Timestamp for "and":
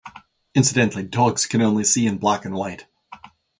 2.43-2.55